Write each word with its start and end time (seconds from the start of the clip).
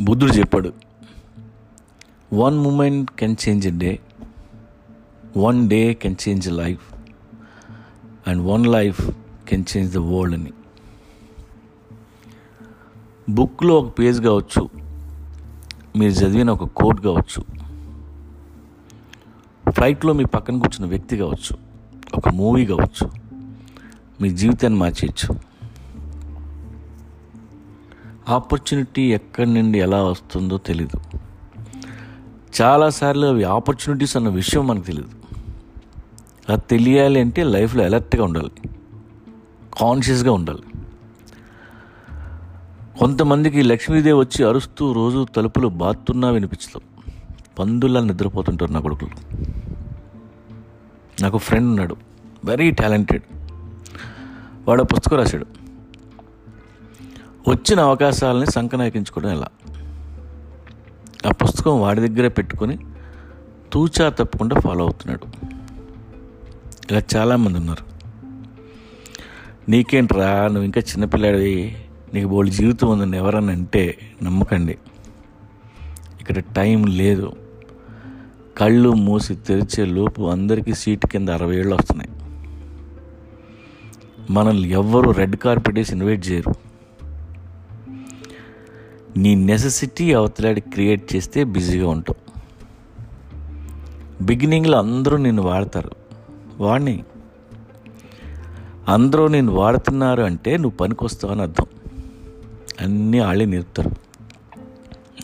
బుద్ధుడు 0.00 0.32
చెప్పాడు 0.32 0.72
one 2.32 2.58
moment 2.58 3.10
can 3.10 3.36
change 3.48 3.66
a 3.66 3.70
day 3.70 3.98
one 5.36 5.68
day 5.68 5.94
can 5.94 6.16
change 6.28 6.48
a 6.48 6.50
life 6.50 6.94
and 8.28 8.42
one 8.42 8.66
life 8.66 9.10
can 9.48 9.64
change 9.76 9.94
the 9.94 9.96
world 9.96 10.34
అని. 10.34 10.52
బుక్లో 13.30 13.74
ఒక 13.80 13.98
page 13.98 14.20
కావచ్చు 14.20 14.68
మీరు 15.96 16.12
చదివిన 16.12 16.50
ఒక 16.50 16.64
కోట్ 16.64 17.00
కావచ్చు 17.00 17.44
ఫ్లైట్లో 19.70 20.12
మీ 20.12 20.24
పక్కన 20.24 20.58
కూర్చున్న 20.58 20.86
వ్యక్తి 20.88 21.16
కావచ్చు 21.16 21.56
ఒక 22.14 22.28
మూవీ 22.28 22.66
కావచ్చు 22.66 23.10
మీ 24.20 24.30
జీవితాన్ని 24.30 24.78
మార్చేయచ్చు. 24.78 25.55
ఆపర్చునిటీ 28.28 29.02
ఎక్కడి 29.02 29.54
నుండి 29.54 29.78
ఎలా 29.78 30.02
వస్తుందో 30.02 30.58
తెలీదు. 30.58 31.00
చాలాసార్లు 32.62 33.26
అవి 33.26 33.44
ఆపర్చునిటీస్ 33.44 34.16
అన్న 34.16 34.28
విషయం 34.28 34.66
మనకు 34.66 34.84
తెలియదు 34.84 35.08
అది 36.52 36.62
తెలియాలి 36.70 37.20
అంటే 37.20 37.44
లైఫ్లో 37.44 37.84
అలర్ట్గా 37.84 38.24
ఉండాలి. 38.24 38.50
కాన్షియస్గా 39.80 40.32
ఉండాలి. 40.32 40.62
కొంతమందికి 42.98 43.62
లక్ష్మీదేవి 43.62 44.18
వచ్చి 44.18 44.44
అరుస్తూ 44.44 44.92
రోజు 44.92 45.26
తలుపులు 45.36 45.68
బాతున్నా 45.68 46.30
వినిపించదు. 46.30 47.10
పందులా 47.58 48.00
నిద్రపోతుంటారు 48.00 48.72
నా 48.72 48.80
కొడుకులు. 48.80 49.44
నాకు 51.22 51.38
ఫ్రెండ్ 51.38 51.68
ఉన్నాడు. 51.68 51.96
Very 52.44 52.70
talented. 52.70 53.22
వాడు 54.68 54.82
ఆ 54.82 54.84
పుస్తకం 54.84 55.16
రాశాడు. 55.16 55.65
వచ్చిన 57.48 57.80
అవకాశాలని 57.80 58.46
సంకనాయకించుకోవడం 58.46 59.30
ఎలా? 59.30 59.48
ఆ 61.26 61.30
పుస్తకం 61.30 61.80
వాడి 61.80 62.08
దగ్గరే 62.08 62.28
పెట్టుకొని 62.28 62.78
తూచా 63.72 64.08
తప్పకుండా 64.08 64.60
ఫాలో 64.60 64.84
అవుతున్నాడు. 64.84 65.26
ఇలా 66.90 67.02
చాలామంది 67.16 67.58
ఉన్నారు. 67.58 67.96
నీకేంట్రా 69.70 70.46
నువ్వు 70.46 70.62
ఇంకా 70.62 70.80
చిన్నపిల్లాడివి 70.80 71.76
నీకు 72.14 72.28
బోల్డ్ 72.28 72.54
జీవితం 72.54 72.88
ఉందని 72.88 73.16
ఎవరన్నా 73.16 73.52
అంటే 73.52 73.98
నమ్మకండి. 74.22 74.78
ఇక్కడ 76.20 76.38
టైం 76.38 76.84
లేదు. 76.84 77.32
కళ్ళు 78.58 78.92
మూసి 78.92 79.34
తెరిచే 79.34 79.84
లోపు 79.84 80.22
అందరికీ 80.22 80.74
సీటు 80.74 81.06
కింద 81.06 81.28
అరవై 81.28 81.56
ఏళ్ళు 81.56 81.74
వస్తున్నాయి. 81.74 82.10
మనల్ని 84.30 84.70
ఎవ్వరూ 84.70 85.10
రెడ్ 85.10 85.36
కార్పెట్ 85.36 85.78
వేసి 85.78 85.92
ఇన్వైట్ 85.92 86.28
చేయరు. 86.28 86.65
నీ 89.16 89.34
నెసెసిటీ 89.34 90.12
అవతలాడి 90.12 90.60
క్రియేట్ 90.60 91.16
చేస్తే 91.16 91.44
బిజీగా 91.44 91.88
ఉంటావు. 91.88 92.26
బిగినింగ్లో 94.22 94.78
అందరూ 94.78 95.16
నిన్ను 95.16 95.42
వాడతారు. 95.42 95.90
వాడిని. 96.58 97.04
అందరూ 98.88 99.28
నేను 99.28 99.52
వాడుతున్నారు 99.52 100.22
అంటే 100.22 100.56
నువ్వు 100.56 100.76
పనికొస్తావని 100.76 101.42
అని 101.42 101.50
అర్థం. 101.50 101.66
అన్నీ 102.80 103.20
వాళ్ళే 103.20 103.44
నేర్పుతారు. 103.44 103.90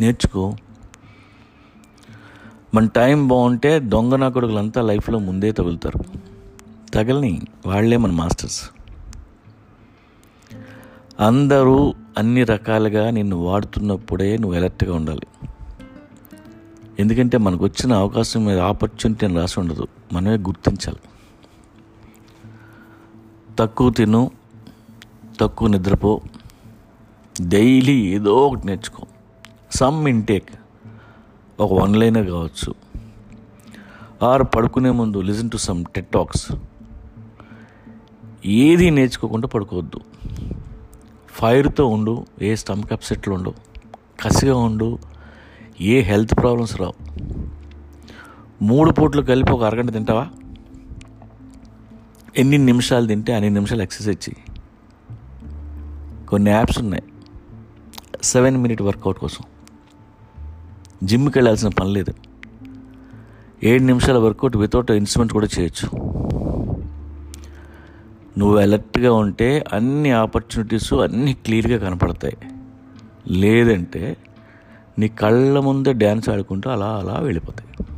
నేర్చుకో. 0.00 0.56
మన 2.74 2.86
టైం 2.86 3.28
బాగుంటే 3.28 3.78
దొంగ 3.78 4.14
నా 4.14 4.28
కొడుకులంతా 4.28 4.82
లైఫ్లో 4.82 5.18
ముందే 5.18 5.52
తగులుతారు. 5.52 6.04
తగలని 6.94 7.40
వాళ్ళే 7.66 7.96
మన 7.96 8.10
మాస్టర్స్. 8.10 8.70
అందరూ 11.20 11.94
అన్ని 12.20 12.44
రకాలుగా 12.44 13.10
నిన్ను 13.10 13.36
వాడుతున్నప్పుడే 13.36 14.36
నువ్వు 14.36 14.56
ఎలర్ట్గా 14.56 14.94
ఉండాలి. 14.94 15.48
ఎందుకంటే 16.98 17.38
మనకు 17.38 17.64
వచ్చిన 17.64 17.92
అవకాశం 17.92 18.44
మీద 18.44 18.58
ఆపర్చునిటీ 18.58 19.26
అని 19.26 19.34
రాసి 19.34 19.60
ఉండదు. 19.60 19.86
మనమే 20.12 20.36
గుర్తించాలి. 20.36 20.98
తక్కువ 23.58 23.90
తిను 23.90 24.30
తక్కువ 25.40 25.68
నిద్రపో 25.68 26.20
డైలీ 27.48 28.06
ఏదో 28.06 28.36
ఒకటి 28.36 28.66
నేర్చుకో. 28.66 29.06
సమ్ 29.74 30.08
ఇంటేక్ 30.08 30.50
ఒక 31.60 31.82
వన్ 31.82 31.96
లైనర్ 31.96 32.28
కావచ్చు. 32.28 32.74
ఆర్ 34.22 34.42
పడుకునే 34.56 34.90
ముందు 34.90 35.20
listen 35.20 35.50
to 35.50 35.56
some 35.56 35.84
tech 35.96 36.12
talks. 36.12 36.52
ఏది 38.46 38.90
నేర్చుకోకుండా 38.90 39.48
పడుకోవద్దు. 39.48 40.00
ఫైర్తో 41.40 41.86
ఉండు 41.86 42.26
ఏ 42.42 42.54
స్టమక్ 42.54 42.92
అప్సెట్లు 42.92 43.34
ఉండు 43.34 43.54
కసిగా 44.20 44.56
ఉండు 44.56 44.98
ఏ 45.80 46.00
హెల్త్ 46.00 46.34
ప్రాబ్లమ్స్ 46.34 46.80
రావు. 46.80 46.94
మూడు 48.64 48.90
పూట్లు 48.90 49.22
కలిపి 49.22 49.52
ఒక 49.52 49.62
అరగంట 49.62 49.92
తింటావా? 49.92 50.28
ఎన్ని 52.36 52.58
నిమిషాలు 52.58 53.06
తింటే 53.06 53.34
అన్ని 53.34 53.50
నిమిషాలు 53.50 53.82
ఎక్సర్సైజ్ 53.82 54.28
చెయ్యి. 54.28 54.60
కొన్ని 56.26 56.50
యాప్స్ 56.50 56.78
ఉన్నాయి. 56.78 57.02
సెవెన్ 58.22 58.56
మినిట్ 58.56 58.82
వర్కౌట్ 58.82 59.18
కోసం. 59.18 59.44
జిమ్కి 61.04 61.38
వెళ్ళాల్సిన 61.38 61.68
పని 61.68 61.92
లేదు. 61.92 62.14
ఏడు 63.64 63.82
నిమిషాల 63.82 64.18
వర్కౌట్ 64.18 64.56
వితౌట్ 64.56 64.90
ఇన్స్ట్రుమెంట్ 64.90 65.32
కూడా 65.32 65.48
చేయొచ్చు. 65.58 66.19
నువ్వు 68.38 68.58
అలర్ట్గా 68.58 69.12
ఉంటే 69.12 69.64
అన్ని 69.72 70.10
ఆపర్చునిటీస్ 70.10 70.92
అన్నీ 70.92 71.32
క్లియర్గా 71.32 71.78
కనపడతాయి. 71.78 72.36
లేదంటే 73.30 74.16
నీ 74.98 75.08
కళ్ళ 75.08 75.58
ముందే 75.58 75.92
డ్యాన్స్ 75.92 76.28
ఆడుకుంటూ 76.28 76.70
అలా 76.70 76.86
అలా 76.86 77.18
వెళ్ళిపోతాయి. 77.20 77.89